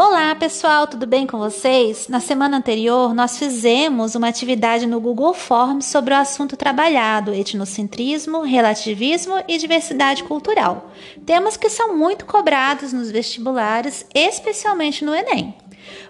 Olá 0.00 0.32
pessoal, 0.36 0.86
tudo 0.86 1.08
bem 1.08 1.26
com 1.26 1.38
vocês? 1.38 2.06
Na 2.06 2.20
semana 2.20 2.58
anterior, 2.58 3.12
nós 3.12 3.36
fizemos 3.36 4.14
uma 4.14 4.28
atividade 4.28 4.86
no 4.86 5.00
Google 5.00 5.34
Forms 5.34 5.86
sobre 5.86 6.14
o 6.14 6.16
assunto 6.16 6.56
trabalhado: 6.56 7.34
etnocentrismo, 7.34 8.42
relativismo 8.42 9.42
e 9.48 9.58
diversidade 9.58 10.22
cultural. 10.22 10.92
Temas 11.26 11.56
que 11.56 11.68
são 11.68 11.96
muito 11.96 12.26
cobrados 12.26 12.92
nos 12.92 13.10
vestibulares, 13.10 14.06
especialmente 14.14 15.04
no 15.04 15.12
Enem. 15.12 15.52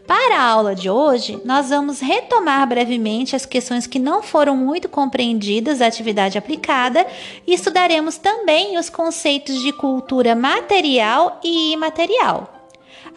Para 0.07 0.37
a 0.37 0.51
aula 0.51 0.75
de 0.75 0.91
hoje, 0.91 1.41
nós 1.43 1.71
vamos 1.71 1.99
retomar 1.99 2.69
brevemente 2.69 3.35
as 3.35 3.47
questões 3.47 3.87
que 3.87 3.99
não 3.99 4.23
foram 4.23 4.55
muito 4.55 4.87
compreendidas 4.87 5.79
da 5.79 5.87
atividade 5.87 6.37
aplicada 6.37 7.07
e 7.47 7.55
estudaremos 7.55 8.19
também 8.19 8.77
os 8.77 8.91
conceitos 8.91 9.59
de 9.63 9.73
cultura 9.73 10.35
material 10.35 11.41
e 11.43 11.73
imaterial. 11.73 12.58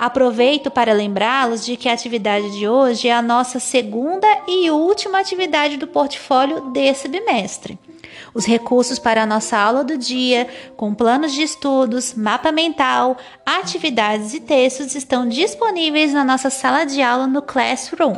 Aproveito 0.02 0.72
para 0.72 0.94
lembrá-los 0.94 1.64
de 1.64 1.78
que 1.78 1.88
a 1.88 1.94
atividade 1.94 2.50
de 2.58 2.68
hoje 2.68 3.08
é 3.08 3.14
a 3.14 3.22
nossa 3.22 3.60
segunda 3.60 4.26
e 4.48 4.72
última 4.72 5.20
atividade 5.20 5.78
do 5.78 5.86
portfólio 5.86 6.72
desse 6.72 7.08
bimestre. 7.08 7.78
Os 8.34 8.44
recursos 8.44 8.98
para 8.98 9.22
a 9.22 9.28
nossa 9.28 9.60
aula 9.60 9.84
do 9.84 9.96
dia, 9.96 10.48
com 10.76 10.92
planos 10.96 11.32
de 11.34 11.44
estudos, 11.44 12.16
mapa 12.16 12.52
mental, 12.52 13.16
atividades 13.46 14.34
e 14.34 14.40
textos 14.40 14.96
estão 14.96 15.30
disponíveis 15.30 16.12
na 16.14 16.24
nossa 16.24 16.50
sala 16.50 16.84
de 16.84 17.00
aula 17.00 17.28
no 17.28 17.44
Classroom. 17.44 18.16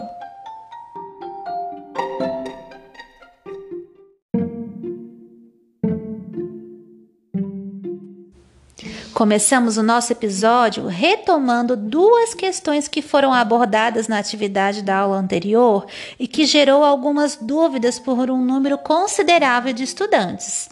Começamos 9.23 9.77
o 9.77 9.83
nosso 9.83 10.11
episódio 10.11 10.85
retomando 10.85 11.77
duas 11.77 12.33
questões 12.33 12.89
que 12.89 13.01
foram 13.01 13.31
abordadas 13.31 14.09
na 14.09 14.19
atividade 14.19 14.81
da 14.81 14.97
aula 14.97 15.15
anterior 15.15 15.87
e 16.19 16.27
que 16.27 16.45
gerou 16.45 16.83
algumas 16.83 17.37
dúvidas 17.37 17.97
por 17.97 18.29
um 18.29 18.43
número 18.43 18.77
considerável 18.77 19.71
de 19.71 19.81
estudantes. 19.81 20.67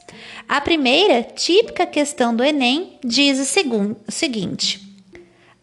A 0.49 0.59
primeira, 0.59 1.23
típica 1.23 1.85
questão 1.85 2.35
do 2.35 2.43
Enem, 2.43 2.99
diz 3.01 3.39
o 3.39 3.45
seguinte: 4.11 4.85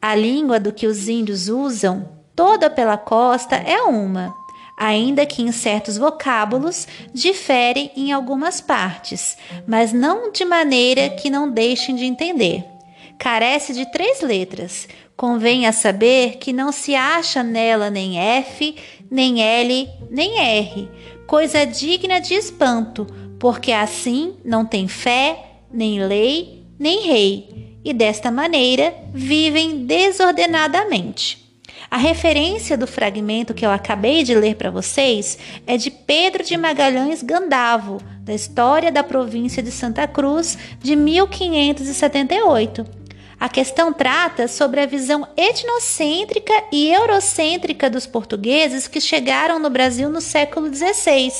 A 0.00 0.14
língua 0.14 0.58
do 0.58 0.72
que 0.72 0.86
os 0.86 1.08
índios 1.08 1.50
usam, 1.50 2.08
toda 2.34 2.70
pela 2.70 2.96
costa, 2.96 3.56
é 3.56 3.82
uma 3.82 4.34
ainda 4.78 5.26
que 5.26 5.42
em 5.42 5.52
certos 5.52 5.98
vocábulos 5.98 6.88
diferem 7.12 7.90
em 7.94 8.12
algumas 8.12 8.62
partes, 8.62 9.36
mas 9.66 9.92
não 9.92 10.32
de 10.32 10.44
maneira 10.46 11.10
que 11.10 11.28
não 11.28 11.50
deixem 11.50 11.94
de 11.94 12.06
entender. 12.06 12.77
Carece 13.18 13.72
de 13.72 13.90
três 13.90 14.20
letras. 14.20 14.86
Convém 15.16 15.66
a 15.66 15.72
saber 15.72 16.36
que 16.36 16.52
não 16.52 16.70
se 16.70 16.94
acha 16.94 17.42
nela 17.42 17.90
nem 17.90 18.18
F, 18.18 18.76
nem 19.10 19.42
L, 19.42 19.88
nem 20.10 20.38
R, 20.38 20.88
coisa 21.26 21.66
digna 21.66 22.20
de 22.20 22.34
espanto, 22.34 23.06
porque 23.38 23.72
assim 23.72 24.36
não 24.44 24.64
tem 24.64 24.86
fé, 24.86 25.56
nem 25.72 26.04
lei, 26.04 26.64
nem 26.78 27.08
rei, 27.08 27.78
e 27.84 27.92
desta 27.92 28.30
maneira 28.30 28.94
vivem 29.12 29.84
desordenadamente. 29.84 31.48
A 31.90 31.96
referência 31.96 32.76
do 32.76 32.86
fragmento 32.86 33.54
que 33.54 33.64
eu 33.64 33.70
acabei 33.70 34.22
de 34.22 34.34
ler 34.34 34.56
para 34.56 34.70
vocês 34.70 35.38
é 35.66 35.78
de 35.78 35.90
Pedro 35.90 36.44
de 36.44 36.54
Magalhães 36.56 37.22
Gandavo, 37.22 37.98
da 38.20 38.34
História 38.34 38.92
da 38.92 39.02
Província 39.02 39.62
de 39.62 39.70
Santa 39.70 40.06
Cruz, 40.06 40.58
de 40.80 40.94
1578. 40.94 42.97
A 43.40 43.48
questão 43.48 43.92
trata 43.92 44.48
sobre 44.48 44.80
a 44.80 44.86
visão 44.86 45.26
etnocêntrica 45.36 46.52
e 46.72 46.92
eurocêntrica 46.92 47.88
dos 47.88 48.04
portugueses 48.04 48.88
que 48.88 49.00
chegaram 49.00 49.60
no 49.60 49.70
Brasil 49.70 50.10
no 50.10 50.20
século 50.20 50.74
XVI. 50.74 51.32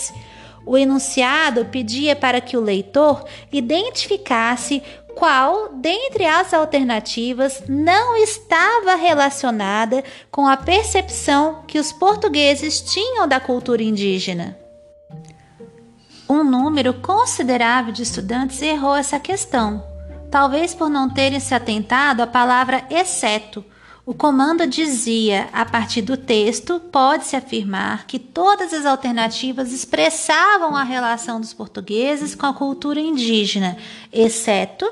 O 0.65 0.79
enunciado 0.79 1.65
pedia 1.65 2.15
para 2.15 2.41
que 2.41 2.57
o 2.57 2.61
leitor 2.61 3.25
identificasse 3.53 4.81
qual, 5.17 5.71
dentre 5.73 6.25
as 6.25 6.55
alternativas, 6.55 7.65
não 7.69 8.17
estava 8.17 8.95
relacionada 8.95 10.05
com 10.31 10.47
a 10.47 10.57
percepção 10.57 11.65
que 11.67 11.81
os 11.81 11.93
portugueses 11.93 12.81
tinham 12.81 13.27
da 13.27 13.41
cultura 13.41 13.83
indígena. 13.83 14.57
Um 16.31 16.45
número 16.45 16.95
considerável 16.95 17.93
de 17.93 18.03
estudantes 18.03 18.63
errou 18.63 18.95
essa 18.95 19.19
questão, 19.19 19.83
talvez 20.31 20.75
por 20.75 20.89
não 20.89 21.09
terem 21.09 21.41
se 21.41 21.55
atentado 21.55 22.23
à 22.23 22.27
palavra 22.27 22.85
exceto 22.91 23.65
o 24.09 24.15
comando 24.15 24.67
dizia, 24.67 25.51
a 25.53 25.67
partir 25.67 26.01
do 26.01 26.17
texto, 26.17 26.81
pode-se 26.81 27.37
afirmar 27.37 28.07
que 28.07 28.19
todas 28.19 28.73
as 28.73 28.87
alternativas 28.87 29.71
expressavam 29.71 30.75
a 30.75 30.83
relação 30.83 31.39
dos 31.39 31.53
portugueses 31.53 32.35
com 32.35 32.47
a 32.47 32.55
cultura 32.55 32.99
indígena, 32.99 33.77
exceto. 34.11 34.91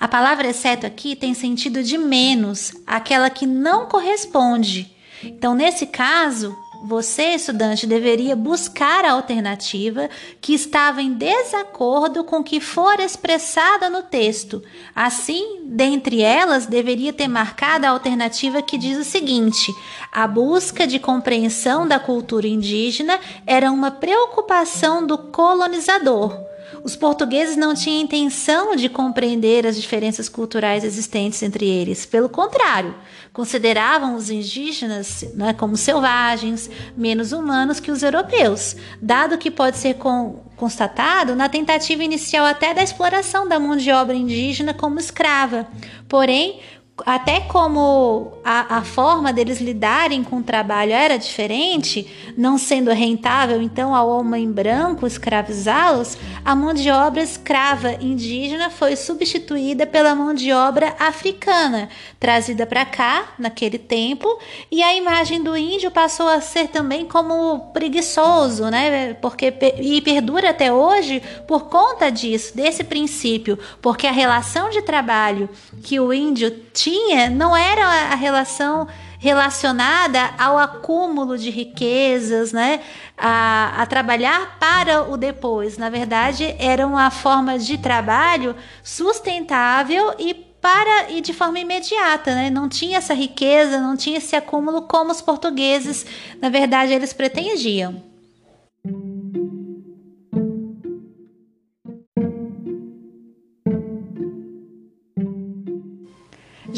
A 0.00 0.08
palavra 0.08 0.48
exceto 0.48 0.88
aqui 0.88 1.14
tem 1.14 1.34
sentido 1.34 1.84
de 1.84 1.96
menos, 1.96 2.72
aquela 2.84 3.30
que 3.30 3.46
não 3.46 3.86
corresponde. 3.86 4.92
Então, 5.22 5.54
nesse 5.54 5.86
caso, 5.86 6.52
você, 6.82 7.34
estudante, 7.34 7.86
deveria 7.86 8.34
buscar 8.34 9.04
a 9.04 9.12
alternativa 9.12 10.08
que 10.40 10.54
estava 10.54 11.02
em 11.02 11.12
desacordo 11.12 12.24
com 12.24 12.38
o 12.40 12.44
que 12.44 12.60
for 12.60 12.98
expressada 13.00 13.90
no 13.90 14.02
texto. 14.02 14.62
Assim, 14.94 15.60
dentre 15.66 16.22
elas, 16.22 16.66
deveria 16.66 17.12
ter 17.12 17.28
marcado 17.28 17.86
a 17.86 17.90
alternativa 17.90 18.62
que 18.62 18.78
diz 18.78 18.98
o 18.98 19.04
seguinte: 19.04 19.72
a 20.10 20.26
busca 20.26 20.86
de 20.86 20.98
compreensão 20.98 21.86
da 21.86 21.98
cultura 21.98 22.46
indígena 22.46 23.18
era 23.46 23.70
uma 23.70 23.90
preocupação 23.90 25.06
do 25.06 25.18
colonizador 25.18 26.49
os 26.82 26.96
portugueses 26.96 27.56
não 27.56 27.74
tinham 27.74 28.02
intenção 28.02 28.74
de 28.74 28.88
compreender 28.88 29.66
as 29.66 29.80
diferenças 29.80 30.28
culturais 30.28 30.84
existentes 30.84 31.42
entre 31.42 31.66
eles. 31.66 32.06
Pelo 32.06 32.28
contrário, 32.28 32.94
consideravam 33.32 34.16
os 34.16 34.30
indígenas 34.30 35.24
né, 35.34 35.52
como 35.52 35.76
selvagens, 35.76 36.70
menos 36.96 37.32
humanos 37.32 37.80
que 37.80 37.90
os 37.90 38.02
europeus, 38.02 38.76
dado 39.00 39.38
que 39.38 39.50
pode 39.50 39.76
ser 39.76 39.94
com, 39.94 40.42
constatado 40.56 41.34
na 41.34 41.48
tentativa 41.48 42.02
inicial 42.02 42.46
até 42.46 42.72
da 42.74 42.82
exploração 42.82 43.46
da 43.46 43.58
mão 43.58 43.76
de 43.76 43.90
obra 43.90 44.14
indígena 44.14 44.74
como 44.74 44.98
escrava. 44.98 45.66
Porém, 46.08 46.60
até 47.06 47.40
como 47.40 48.32
a, 48.44 48.78
a, 48.78 48.82
forma 48.82 49.32
deles 49.32 49.60
lidarem 49.60 50.22
com 50.22 50.38
o 50.38 50.42
trabalho 50.42 50.92
era 50.92 51.18
diferente, 51.18 52.06
não 52.36 52.58
sendo 52.58 52.90
rentável 52.92 53.60
então 53.62 53.94
ao 53.94 54.08
homem 54.08 54.50
branco 54.50 55.06
escravizá-los, 55.06 56.16
a 56.44 56.54
mão 56.54 56.72
de 56.74 56.90
obra 56.90 57.22
escrava 57.22 57.92
indígena 58.00 58.70
foi 58.70 58.96
substituída 58.96 59.86
pela 59.86 60.14
mão 60.14 60.34
de 60.34 60.52
obra 60.52 60.94
africana, 60.98 61.88
trazida 62.18 62.66
para 62.66 62.84
cá 62.84 63.34
naquele 63.38 63.78
tempo, 63.78 64.38
e 64.70 64.82
a 64.82 64.94
imagem 64.94 65.42
do 65.42 65.56
índio 65.56 65.90
passou 65.90 66.28
a 66.28 66.40
ser 66.40 66.68
também 66.68 67.06
como 67.06 67.70
preguiçoso, 67.72 68.68
né? 68.68 69.14
Porque 69.14 69.52
e 69.78 70.00
perdura 70.00 70.50
até 70.50 70.72
hoje 70.72 71.22
por 71.46 71.68
conta 71.68 72.10
disso, 72.10 72.56
desse 72.56 72.84
princípio, 72.84 73.58
porque 73.80 74.06
a 74.06 74.12
relação 74.12 74.70
de 74.70 74.82
trabalho 74.82 75.48
que 75.82 75.98
o 75.98 76.12
índio 76.12 76.50
tinha 76.72 76.89
tinha 76.90 77.30
não 77.30 77.56
era 77.56 77.84
a 77.84 78.14
relação 78.16 78.88
relacionada 79.18 80.30
ao 80.38 80.58
acúmulo 80.58 81.38
de 81.38 81.50
riquezas, 81.50 82.52
né? 82.52 82.80
A, 83.16 83.82
a, 83.82 83.86
trabalhar 83.86 84.58
para 84.58 85.02
o 85.02 85.16
depois. 85.16 85.76
Na 85.76 85.90
verdade, 85.90 86.56
era 86.58 86.86
uma 86.86 87.10
forma 87.10 87.58
de 87.58 87.76
trabalho 87.78 88.56
sustentável 88.82 90.14
e 90.18 90.34
para 90.34 91.10
e 91.10 91.20
de 91.20 91.32
forma 91.32 91.58
imediata, 91.58 92.34
né? 92.34 92.50
Não 92.50 92.68
tinha 92.68 92.98
essa 92.98 93.14
riqueza, 93.14 93.78
não 93.78 93.96
tinha 93.96 94.18
esse 94.18 94.34
acúmulo 94.34 94.82
como 94.82 95.10
os 95.10 95.20
portugueses, 95.20 96.04
na 96.40 96.48
verdade, 96.48 96.92
eles 96.92 97.12
pretendiam. 97.12 98.09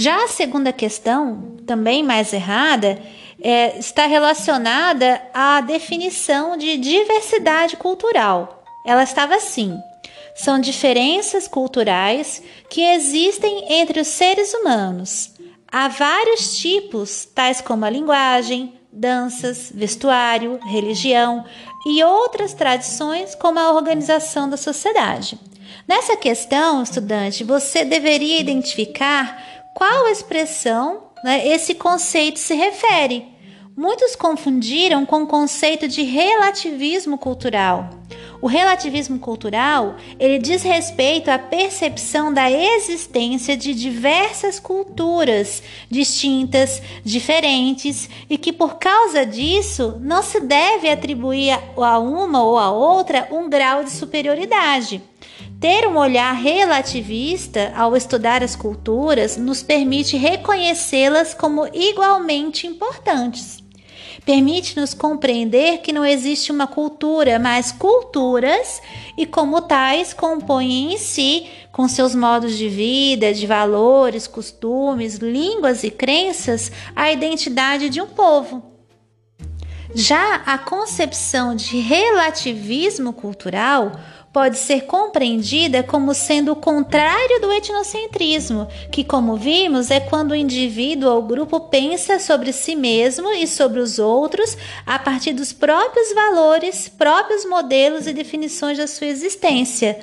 Já 0.03 0.25
a 0.25 0.27
segunda 0.27 0.73
questão, 0.73 1.59
também 1.65 2.03
mais 2.03 2.33
errada, 2.33 3.01
é, 3.41 3.79
está 3.79 4.05
relacionada 4.05 5.23
à 5.33 5.61
definição 5.61 6.57
de 6.57 6.77
diversidade 6.77 7.77
cultural. 7.77 8.65
Ela 8.85 9.05
estava 9.05 9.37
assim: 9.37 9.79
são 10.35 10.59
diferenças 10.59 11.47
culturais 11.47 12.43
que 12.69 12.83
existem 12.83 13.73
entre 13.75 14.01
os 14.01 14.09
seres 14.09 14.53
humanos. 14.53 15.35
Há 15.71 15.87
vários 15.87 16.57
tipos, 16.59 17.25
tais 17.25 17.61
como 17.61 17.85
a 17.85 17.91
linguagem, 17.91 18.75
danças, 18.93 19.71
vestuário, 19.73 20.59
religião 20.67 21.45
e 21.87 22.03
outras 22.03 22.55
tradições, 22.55 23.37
como 23.37 23.61
a 23.61 23.71
organização 23.71 24.51
da 24.51 24.57
sociedade. 24.57 25.39
Nessa 25.87 26.17
questão, 26.17 26.83
estudante, 26.83 27.45
você 27.45 27.85
deveria 27.85 28.41
identificar 28.41 29.62
qual 29.75 30.09
expressão 30.09 31.05
né, 31.25 31.47
esse 31.47 31.75
conceito 31.75 32.39
se 32.39 32.55
refere. 32.55 33.27
Muitos 33.75 34.15
confundiram 34.15 35.07
com 35.07 35.23
o 35.23 35.27
conceito 35.27 35.89
de 35.89 36.03
relativismo 36.03 37.17
cultural. 37.17 37.89
O 38.43 38.47
relativismo 38.47 39.19
cultural, 39.19 39.95
ele 40.19 40.39
diz 40.39 40.63
respeito 40.63 41.31
à 41.31 41.39
percepção 41.39 42.35
da 42.35 42.51
existência 42.51 43.57
de 43.57 43.73
diversas 43.73 44.59
culturas 44.59 45.63
distintas, 45.89 46.83
diferentes 47.03 48.11
e 48.29 48.37
que 48.37 48.53
por 48.53 48.79
causa 48.79 49.25
disso 49.25 49.97
não 50.03 50.23
se 50.23 50.41
deve 50.41 50.91
atribuir 50.91 51.59
a 51.77 51.99
uma 51.99 52.43
ou 52.43 52.59
a 52.59 52.71
outra 52.71 53.29
um 53.31 53.49
grau 53.49 53.85
de 53.85 53.91
superioridade. 53.91 55.01
Ter 55.63 55.87
um 55.87 55.97
olhar 55.97 56.33
relativista 56.33 57.73
ao 57.77 57.97
estudar 57.97 58.43
as 58.43 58.57
culturas 58.57 59.37
nos 59.37 59.63
permite 59.63 60.17
reconhecê-las 60.17 61.35
como 61.35 61.69
igualmente 61.73 62.67
importantes. 62.67 63.63
Permite-nos 64.27 64.93
compreender 64.93 65.79
que 65.79 65.93
não 65.93 66.05
existe 66.05 66.51
uma 66.51 66.67
cultura, 66.67 67.39
mas 67.39 67.71
culturas, 67.71 68.83
e 69.17 69.25
como 69.25 69.63
tais 69.63 70.13
compõem 70.13 70.95
em 70.95 70.99
si, 70.99 71.47
com 71.71 71.87
seus 71.87 72.13
modos 72.13 72.59
de 72.59 72.69
vida, 72.69 73.33
de 73.33 73.47
valores, 73.47 74.27
costumes, 74.27 75.19
línguas 75.19 75.85
e 75.85 75.93
crenças, 75.93 76.73
a 76.97 77.13
identidade 77.13 77.89
de 77.89 78.01
um 78.01 78.09
povo. 78.09 78.73
Já 79.95 80.37
a 80.47 80.57
concepção 80.57 81.55
de 81.55 81.79
relativismo 81.79 83.13
cultural 83.13 83.93
pode 84.33 84.57
ser 84.57 84.83
compreendida 84.87 85.83
como 85.83 86.15
sendo 86.15 86.53
o 86.53 86.57
contrário 86.57 87.41
do 87.41 87.53
etnocentrismo, 87.53 88.67
que, 88.91 89.05
como 89.05 89.37
vimos, 89.37 89.91
é 89.91 90.01
quando 90.01 90.31
o 90.31 90.37
indivíduo 90.37 91.11
ou 91.11 91.23
grupo 91.23 91.61
pensa 91.61 92.19
sobre 92.19 92.53
si 92.53 92.75
mesmo 92.75 93.31
e 93.33 93.47
sobre 93.47 93.79
os 93.79 93.99
outros 93.99 94.57
a 94.87 94.99
partir 94.99 95.35
dos 95.35 95.53
próprios 95.53 96.15
valores, 96.15 96.89
próprios 96.89 97.45
modelos 97.45 98.07
e 98.07 98.15
definições 98.15 98.79
da 98.79 98.87
sua 98.87 99.09
existência. 99.09 100.01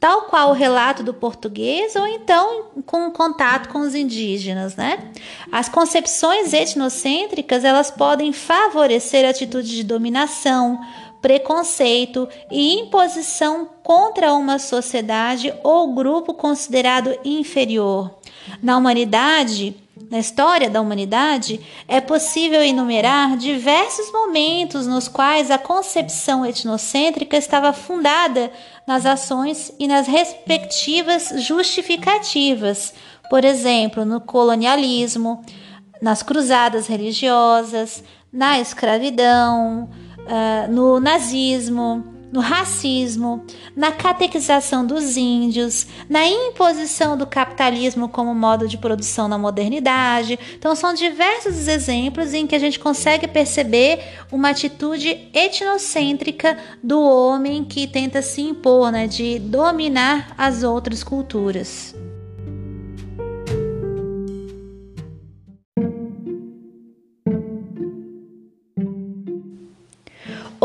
Tal 0.00 0.22
qual 0.22 0.50
o 0.50 0.54
relato 0.54 1.02
do 1.02 1.12
português, 1.12 1.96
ou 1.96 2.06
então 2.06 2.66
com 2.86 3.10
contato 3.10 3.68
com 3.68 3.80
os 3.80 3.96
indígenas, 3.96 4.76
né? 4.76 5.10
As 5.50 5.68
concepções 5.68 6.52
etnocêntricas 6.52 7.64
elas 7.64 7.90
podem 7.90 8.32
favorecer 8.32 9.28
atitudes 9.28 9.72
de 9.72 9.82
dominação, 9.82 10.78
preconceito 11.20 12.28
e 12.50 12.74
imposição 12.74 13.68
contra 13.82 14.32
uma 14.34 14.58
sociedade 14.58 15.52
ou 15.62 15.94
grupo 15.94 16.34
considerado 16.34 17.18
inferior. 17.24 18.18
Na 18.62 18.76
humanidade, 18.76 19.76
na 20.10 20.18
história 20.18 20.70
da 20.70 20.80
humanidade, 20.80 21.60
é 21.86 22.00
possível 22.00 22.62
enumerar 22.62 23.36
diversos 23.36 24.10
momentos 24.12 24.86
nos 24.86 25.08
quais 25.08 25.50
a 25.50 25.58
concepção 25.58 26.46
etnocêntrica 26.46 27.36
estava 27.36 27.72
fundada 27.72 28.50
nas 28.86 29.04
ações 29.04 29.72
e 29.78 29.86
nas 29.86 30.06
respectivas 30.06 31.32
justificativas, 31.42 32.94
por 33.28 33.44
exemplo, 33.44 34.04
no 34.04 34.20
colonialismo, 34.20 35.44
nas 36.00 36.22
cruzadas 36.22 36.86
religiosas, 36.86 38.02
na 38.32 38.60
escravidão, 38.60 39.90
uh, 40.28 40.70
no 40.70 41.00
nazismo, 41.00 42.04
no 42.30 42.40
racismo, 42.40 43.44
na 43.74 43.90
catequização 43.90 44.86
dos 44.86 45.16
índios, 45.16 45.86
na 46.08 46.26
imposição 46.26 47.16
do 47.16 47.26
capitalismo 47.26 48.08
como 48.08 48.34
modo 48.34 48.68
de 48.68 48.76
produção 48.76 49.28
na 49.28 49.38
modernidade. 49.38 50.38
Então, 50.56 50.74
são 50.76 50.92
diversos 50.92 51.66
exemplos 51.66 52.34
em 52.34 52.46
que 52.46 52.54
a 52.54 52.58
gente 52.58 52.78
consegue 52.78 53.26
perceber 53.26 54.00
uma 54.30 54.50
atitude 54.50 55.30
etnocêntrica 55.32 56.58
do 56.82 57.00
homem 57.00 57.64
que 57.64 57.86
tenta 57.86 58.20
se 58.20 58.42
impor, 58.42 58.92
né, 58.92 59.06
de 59.06 59.38
dominar 59.38 60.34
as 60.36 60.62
outras 60.62 61.02
culturas. 61.02 61.94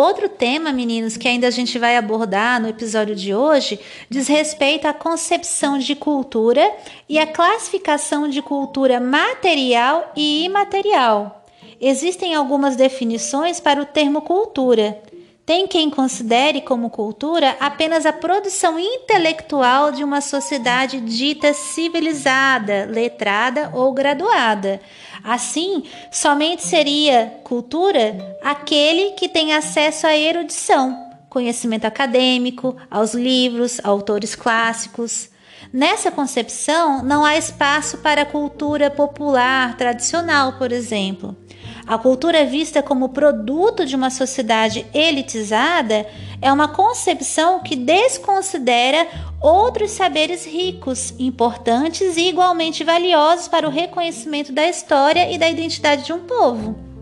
Outro 0.04 0.28
tema, 0.28 0.74
meninos, 0.74 1.16
que 1.16 1.30
ainda 1.30 1.48
a 1.48 1.50
gente 1.50 1.80
vai 1.80 1.96
abordar 1.96 2.60
no 2.60 2.68
episódio 2.68 3.16
de 3.16 3.34
hoje, 3.34 3.80
diz 4.10 4.28
respeito 4.28 4.86
à 4.86 4.92
concepção 4.92 5.78
de 5.78 5.96
cultura 5.96 6.70
e 7.08 7.18
à 7.18 7.26
classificação 7.26 8.28
de 8.28 8.42
cultura 8.42 9.00
material 9.00 10.12
e 10.14 10.44
imaterial. 10.44 11.46
Existem 11.80 12.36
algumas 12.36 12.76
definições 12.76 13.62
para 13.62 13.82
o 13.82 13.86
termo 13.86 14.22
cultura. 14.22 15.02
Tem 15.46 15.68
quem 15.68 15.90
considere 15.90 16.62
como 16.62 16.90
cultura 16.90 17.58
apenas 17.60 18.06
a 18.06 18.14
produção 18.14 18.80
intelectual 18.80 19.92
de 19.92 20.02
uma 20.02 20.22
sociedade 20.22 21.02
dita 21.02 21.54
civilizada, 21.54 22.86
letrada 22.86 23.70
ou 23.74 23.92
graduada. 23.92 24.80
Assim, 25.22 25.84
somente 26.10 26.66
seria 26.66 27.42
cultura 27.44 28.38
aquele 28.42 29.12
que 29.12 29.28
tem 29.28 29.54
acesso 29.54 30.08
à 30.08 30.16
erudição, 30.16 31.12
conhecimento 31.30 31.84
acadêmico, 31.84 32.78
aos 32.90 33.14
livros, 33.14 33.82
autores 33.84 34.36
clássicos. 34.36 35.30
Nessa 35.74 36.10
concepção, 36.10 37.04
não 37.04 37.26
há 37.26 37.36
espaço 37.36 37.98
para 37.98 38.22
a 38.22 38.26
cultura 38.26 38.90
popular 38.90 39.76
tradicional, 39.76 40.54
por 40.54 40.72
exemplo. 40.72 41.36
A 41.86 41.98
cultura 41.98 42.46
vista 42.46 42.82
como 42.82 43.10
produto 43.10 43.86
de 43.86 43.96
uma 43.96 44.10
sociedade 44.10 44.86
elitizada 44.94 46.08
é 46.42 46.52
uma 46.52 46.70
concepção 46.70 47.60
que 47.60 47.76
desconsidera 47.76 49.06
outros 49.42 49.92
saberes 49.92 50.46
ricos, 50.46 51.14
importantes 51.20 52.16
e 52.16 52.30
igualmente 52.30 52.86
valiosos 52.86 53.50
para 53.50 53.68
o 53.68 53.72
reconhecimento 53.72 54.54
da 54.54 54.68
história 54.68 55.30
e 55.30 55.38
da 55.38 55.50
identidade 55.50 56.06
de 56.06 56.14
um 56.14 56.20
povo. 56.20 56.93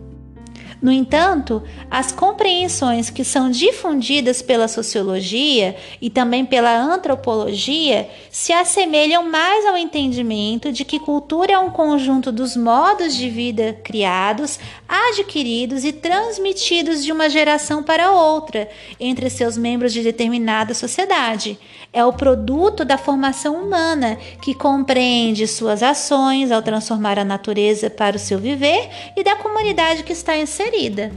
No 0.82 0.90
entanto, 0.90 1.62
as 1.88 2.10
compreensões 2.10 3.08
que 3.08 3.22
são 3.22 3.48
difundidas 3.48 4.42
pela 4.42 4.66
sociologia 4.66 5.76
e 6.00 6.10
também 6.10 6.44
pela 6.44 6.76
antropologia 6.76 8.10
se 8.32 8.52
assemelham 8.52 9.22
mais 9.22 9.64
ao 9.64 9.76
entendimento 9.76 10.72
de 10.72 10.84
que 10.84 10.98
cultura 10.98 11.52
é 11.52 11.58
um 11.58 11.70
conjunto 11.70 12.32
dos 12.32 12.56
modos 12.56 13.14
de 13.14 13.30
vida 13.30 13.78
criados, 13.84 14.58
adquiridos 14.88 15.84
e 15.84 15.92
transmitidos 15.92 17.04
de 17.04 17.12
uma 17.12 17.30
geração 17.30 17.80
para 17.80 18.10
outra 18.10 18.68
entre 18.98 19.30
seus 19.30 19.56
membros 19.56 19.92
de 19.92 20.02
determinada 20.02 20.74
sociedade. 20.74 21.60
É 21.92 22.02
o 22.04 22.12
produto 22.12 22.86
da 22.86 22.96
formação 22.96 23.54
humana 23.54 24.16
que 24.40 24.54
compreende 24.54 25.46
suas 25.46 25.82
ações 25.82 26.50
ao 26.50 26.62
transformar 26.62 27.18
a 27.18 27.24
natureza 27.24 27.90
para 27.90 28.16
o 28.16 28.18
seu 28.18 28.38
viver 28.38 28.88
e 29.14 29.22
da 29.22 29.36
comunidade 29.36 30.02
que 30.02 30.12
está 30.12 30.36
inserida. 30.36 31.12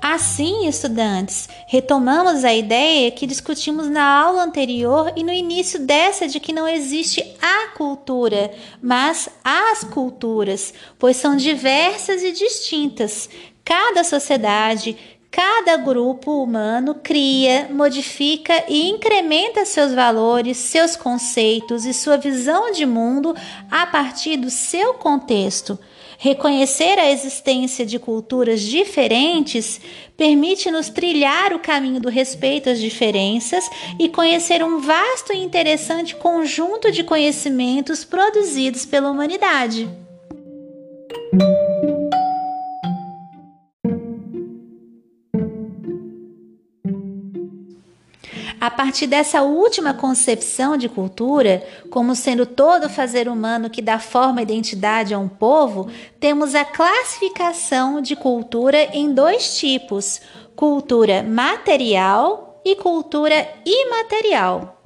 Assim, 0.00 0.66
estudantes, 0.66 1.48
retomamos 1.68 2.44
a 2.44 2.52
ideia 2.52 3.10
que 3.12 3.24
discutimos 3.24 3.88
na 3.88 4.02
aula 4.02 4.42
anterior 4.42 5.12
e 5.14 5.22
no 5.22 5.32
início 5.32 5.78
dessa 5.78 6.26
de 6.26 6.40
que 6.40 6.52
não 6.52 6.66
existe 6.66 7.22
a 7.40 7.68
cultura, 7.76 8.50
mas 8.82 9.28
as 9.44 9.84
culturas, 9.84 10.74
pois 10.98 11.16
são 11.16 11.36
diversas 11.36 12.22
e 12.24 12.32
distintas. 12.32 13.28
Cada 13.64 14.02
sociedade, 14.02 14.96
Cada 15.32 15.78
grupo 15.78 16.42
humano 16.42 16.96
cria, 17.02 17.66
modifica 17.70 18.64
e 18.68 18.90
incrementa 18.90 19.64
seus 19.64 19.94
valores, 19.94 20.58
seus 20.58 20.94
conceitos 20.94 21.86
e 21.86 21.94
sua 21.94 22.18
visão 22.18 22.70
de 22.70 22.84
mundo 22.84 23.34
a 23.70 23.86
partir 23.86 24.36
do 24.36 24.50
seu 24.50 24.92
contexto. 24.92 25.78
Reconhecer 26.18 26.98
a 26.98 27.10
existência 27.10 27.86
de 27.86 27.98
culturas 27.98 28.60
diferentes 28.60 29.80
permite-nos 30.18 30.90
trilhar 30.90 31.54
o 31.54 31.60
caminho 31.60 31.98
do 31.98 32.10
respeito 32.10 32.68
às 32.68 32.78
diferenças 32.78 33.64
e 33.98 34.10
conhecer 34.10 34.62
um 34.62 34.80
vasto 34.80 35.32
e 35.32 35.42
interessante 35.42 36.14
conjunto 36.14 36.92
de 36.92 37.02
conhecimentos 37.02 38.04
produzidos 38.04 38.84
pela 38.84 39.10
humanidade. 39.10 39.88
A 48.62 48.70
partir 48.70 49.08
dessa 49.08 49.42
última 49.42 49.92
concepção 49.92 50.76
de 50.76 50.88
cultura, 50.88 51.66
como 51.90 52.14
sendo 52.14 52.46
todo 52.46 52.88
fazer 52.88 53.26
humano 53.26 53.68
que 53.68 53.82
dá 53.82 53.98
forma 53.98 54.40
e 54.40 54.44
identidade 54.44 55.12
a 55.12 55.18
um 55.18 55.26
povo, 55.28 55.90
temos 56.20 56.54
a 56.54 56.64
classificação 56.64 58.00
de 58.00 58.14
cultura 58.14 58.78
em 58.92 59.12
dois 59.12 59.58
tipos: 59.58 60.20
cultura 60.54 61.24
material 61.24 62.62
e 62.64 62.76
cultura 62.76 63.48
imaterial. 63.66 64.80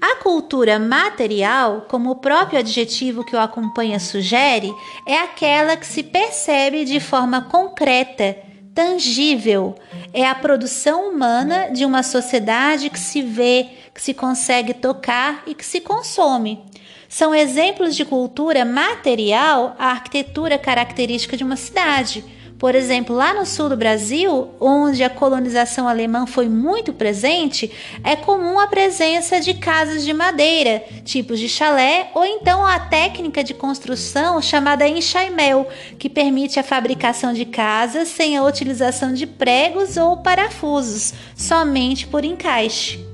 A 0.00 0.22
cultura 0.22 0.78
material, 0.78 1.86
como 1.88 2.12
o 2.12 2.16
próprio 2.20 2.60
adjetivo 2.60 3.24
que 3.24 3.34
o 3.34 3.40
acompanha 3.40 3.98
sugere, 3.98 4.72
é 5.04 5.18
aquela 5.18 5.76
que 5.76 5.86
se 5.86 6.04
percebe 6.04 6.84
de 6.84 7.00
forma 7.00 7.42
concreta, 7.42 8.36
tangível. 8.78 9.74
É 10.14 10.24
a 10.24 10.36
produção 10.36 11.10
humana 11.10 11.68
de 11.72 11.84
uma 11.84 12.04
sociedade 12.04 12.88
que 12.88 12.98
se 13.00 13.20
vê, 13.20 13.70
que 13.92 14.00
se 14.00 14.14
consegue 14.14 14.72
tocar 14.72 15.42
e 15.48 15.52
que 15.52 15.66
se 15.66 15.80
consome. 15.80 16.60
São 17.08 17.34
exemplos 17.34 17.96
de 17.96 18.04
cultura 18.04 18.64
material 18.64 19.74
a 19.80 19.86
arquitetura 19.86 20.56
característica 20.56 21.36
de 21.36 21.42
uma 21.42 21.56
cidade 21.56 22.24
por 22.58 22.74
exemplo, 22.74 23.14
lá 23.14 23.32
no 23.32 23.46
sul 23.46 23.68
do 23.68 23.76
Brasil, 23.76 24.50
onde 24.58 25.04
a 25.04 25.10
colonização 25.10 25.86
alemã 25.86 26.26
foi 26.26 26.48
muito 26.48 26.92
presente, 26.92 27.70
é 28.02 28.16
comum 28.16 28.58
a 28.58 28.66
presença 28.66 29.40
de 29.40 29.54
casas 29.54 30.04
de 30.04 30.12
madeira, 30.12 30.82
tipos 31.04 31.38
de 31.38 31.48
chalé, 31.48 32.10
ou 32.14 32.26
então 32.26 32.66
a 32.66 32.80
técnica 32.80 33.44
de 33.44 33.54
construção 33.54 34.42
chamada 34.42 34.88
enxaimel, 34.88 35.68
que 35.98 36.10
permite 36.10 36.58
a 36.58 36.64
fabricação 36.64 37.32
de 37.32 37.44
casas 37.44 38.08
sem 38.08 38.36
a 38.36 38.44
utilização 38.44 39.14
de 39.14 39.26
pregos 39.26 39.96
ou 39.96 40.16
parafusos, 40.16 41.14
somente 41.36 42.08
por 42.08 42.24
encaixe. 42.24 43.07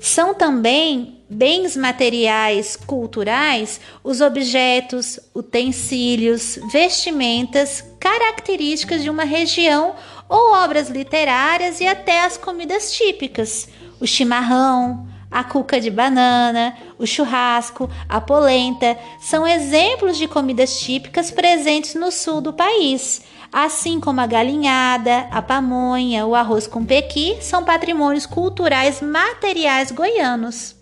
São 0.00 0.32
também 0.32 1.18
bens 1.28 1.76
materiais 1.76 2.76
culturais 2.76 3.80
os 4.02 4.20
objetos, 4.20 5.20
utensílios, 5.34 6.58
vestimentas 6.72 7.84
características 8.00 9.02
de 9.02 9.10
uma 9.10 9.24
região 9.24 9.94
ou 10.28 10.52
obras 10.54 10.88
literárias 10.88 11.80
e 11.80 11.86
até 11.86 12.24
as 12.24 12.36
comidas 12.36 12.92
típicas, 12.92 13.68
o 14.00 14.06
chimarrão, 14.06 15.06
a 15.30 15.44
cuca 15.44 15.80
de 15.80 15.90
banana, 15.90 16.76
o 16.98 17.06
churrasco, 17.06 17.90
a 18.08 18.20
polenta 18.20 18.96
são 19.20 19.46
exemplos 19.46 20.16
de 20.16 20.26
comidas 20.26 20.78
típicas 20.80 21.30
presentes 21.30 21.94
no 21.94 22.10
sul 22.10 22.40
do 22.40 22.52
país, 22.52 23.22
assim 23.52 24.00
como 24.00 24.20
a 24.20 24.26
galinhada, 24.26 25.26
a 25.30 25.42
pamonha, 25.42 26.26
o 26.26 26.34
arroz 26.34 26.66
com 26.66 26.84
pequi 26.84 27.38
são 27.40 27.64
patrimônios 27.64 28.26
culturais 28.26 29.00
materiais 29.00 29.90
goianos. 29.90 30.78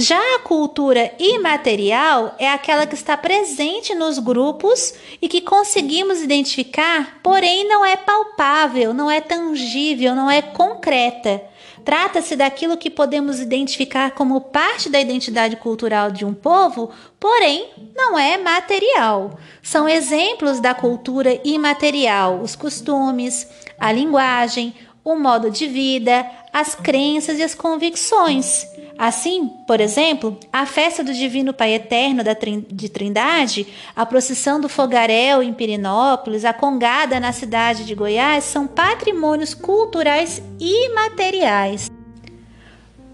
Já 0.00 0.18
a 0.36 0.38
cultura 0.38 1.12
imaterial 1.18 2.34
é 2.38 2.50
aquela 2.50 2.86
que 2.86 2.94
está 2.94 3.18
presente 3.18 3.94
nos 3.94 4.18
grupos 4.18 4.94
e 5.20 5.28
que 5.28 5.42
conseguimos 5.42 6.22
identificar, 6.22 7.18
porém 7.22 7.68
não 7.68 7.84
é 7.84 7.98
palpável, 7.98 8.94
não 8.94 9.10
é 9.10 9.20
tangível, 9.20 10.14
não 10.14 10.30
é 10.30 10.40
concreta. 10.40 11.49
Trata-se 11.84 12.36
daquilo 12.36 12.76
que 12.76 12.90
podemos 12.90 13.40
identificar 13.40 14.10
como 14.12 14.40
parte 14.40 14.88
da 14.88 15.00
identidade 15.00 15.56
cultural 15.56 16.10
de 16.10 16.24
um 16.24 16.34
povo, 16.34 16.90
porém 17.18 17.70
não 17.96 18.18
é 18.18 18.36
material. 18.38 19.38
São 19.62 19.88
exemplos 19.88 20.60
da 20.60 20.74
cultura 20.74 21.40
imaterial: 21.44 22.40
os 22.40 22.54
costumes, 22.54 23.48
a 23.78 23.90
linguagem, 23.92 24.74
o 25.04 25.16
modo 25.16 25.50
de 25.50 25.66
vida, 25.66 26.26
as 26.52 26.74
crenças 26.74 27.38
e 27.38 27.42
as 27.42 27.54
convicções. 27.54 28.66
Assim, 29.02 29.48
por 29.66 29.80
exemplo, 29.80 30.38
a 30.52 30.66
festa 30.66 31.02
do 31.02 31.14
Divino 31.14 31.54
Pai 31.54 31.72
Eterno 31.72 32.22
de 32.68 32.86
Trindade, 32.90 33.66
a 33.96 34.04
procissão 34.04 34.60
do 34.60 34.68
Fogaréu 34.68 35.42
em 35.42 35.54
Pirinópolis, 35.54 36.44
a 36.44 36.52
congada 36.52 37.18
na 37.18 37.32
cidade 37.32 37.86
de 37.86 37.94
Goiás 37.94 38.44
são 38.44 38.66
patrimônios 38.66 39.54
culturais 39.54 40.42
imateriais. 40.60 41.90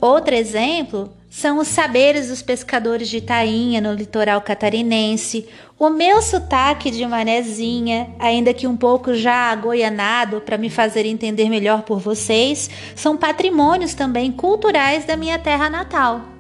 Outro 0.01 0.35
exemplo 0.35 1.09
são 1.37 1.59
os 1.59 1.69
saberes 1.69 2.29
dos 2.29 2.41
pescadores 2.41 3.11
de 3.11 3.19
Itainha, 3.19 3.79
no 3.79 3.93
litoral 3.93 4.41
catarinense, 4.41 5.47
o 5.79 5.91
meu 5.91 6.23
sotaque 6.23 6.91
de 6.91 7.05
manezinha, 7.07 8.09
ainda 8.19 8.55
que 8.55 8.67
um 8.67 8.75
pouco 8.75 9.13
já 9.13 9.51
agoianado 9.51 10.41
para 10.41 10.57
me 10.57 10.71
fazer 10.71 11.05
entender 11.05 11.51
melhor 11.51 11.83
por 11.83 12.01
vocês, 12.01 12.71
são 12.95 13.19
patrimônios 13.19 13.93
também 13.93 14.33
culturais 14.33 15.05
da 15.05 15.15
minha 15.15 15.39
terra 15.39 15.69
natal. 15.69 16.36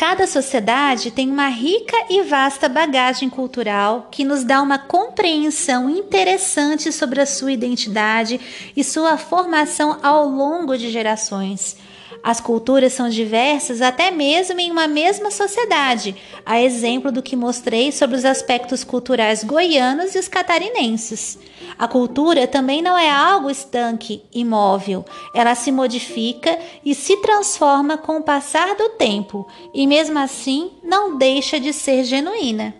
Cada 0.00 0.26
sociedade 0.26 1.10
tem 1.10 1.30
uma 1.30 1.48
rica 1.48 1.94
e 2.08 2.22
vasta 2.22 2.70
bagagem 2.70 3.28
cultural 3.28 4.08
que 4.10 4.24
nos 4.24 4.42
dá 4.44 4.62
uma 4.62 4.78
compreensão 4.78 5.90
interessante 5.90 6.90
sobre 6.90 7.20
a 7.20 7.26
sua 7.26 7.52
identidade 7.52 8.40
e 8.74 8.82
sua 8.82 9.18
formação 9.18 9.98
ao 10.02 10.26
longo 10.26 10.74
de 10.78 10.88
gerações. 10.88 11.76
As 12.22 12.40
culturas 12.40 12.92
são 12.92 13.08
diversas 13.08 13.80
até 13.80 14.10
mesmo 14.10 14.60
em 14.60 14.70
uma 14.70 14.86
mesma 14.86 15.30
sociedade, 15.30 16.16
a 16.44 16.60
exemplo 16.60 17.10
do 17.10 17.22
que 17.22 17.36
mostrei 17.36 17.92
sobre 17.92 18.16
os 18.16 18.24
aspectos 18.24 18.84
culturais 18.84 19.44
goianos 19.44 20.14
e 20.14 20.18
os 20.18 20.28
catarinenses. 20.28 21.38
A 21.78 21.88
cultura 21.88 22.46
também 22.46 22.82
não 22.82 22.98
é 22.98 23.10
algo 23.10 23.50
estanque, 23.50 24.22
imóvel. 24.32 25.04
Ela 25.34 25.54
se 25.54 25.72
modifica 25.72 26.58
e 26.84 26.94
se 26.94 27.16
transforma 27.18 27.96
com 27.96 28.18
o 28.18 28.22
passar 28.22 28.74
do 28.74 28.90
tempo, 28.90 29.46
e 29.72 29.86
mesmo 29.86 30.18
assim 30.18 30.72
não 30.82 31.16
deixa 31.16 31.58
de 31.58 31.72
ser 31.72 32.04
genuína. 32.04 32.74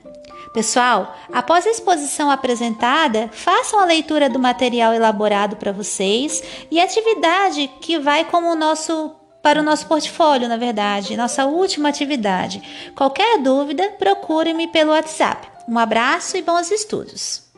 Pessoal, 0.52 1.16
após 1.32 1.64
a 1.64 1.70
exposição 1.70 2.28
apresentada, 2.28 3.30
façam 3.32 3.78
a 3.78 3.84
leitura 3.84 4.28
do 4.28 4.38
material 4.38 4.92
elaborado 4.92 5.54
para 5.54 5.70
vocês 5.70 6.42
e 6.70 6.80
atividade 6.80 7.70
que 7.80 8.00
vai 8.00 8.24
como 8.24 8.50
o 8.50 8.56
nosso 8.56 9.19
para 9.42 9.60
o 9.60 9.62
nosso 9.64 9.86
portfólio, 9.86 10.48
na 10.48 10.56
verdade, 10.56 11.16
nossa 11.16 11.44
última 11.46 11.88
atividade. 11.88 12.62
Qualquer 12.94 13.38
dúvida, 13.38 13.90
procure-me 13.98 14.68
pelo 14.68 14.92
WhatsApp. 14.92 15.48
Um 15.68 15.78
abraço 15.78 16.36
e 16.36 16.42
bons 16.42 16.70
estudos! 16.70 17.49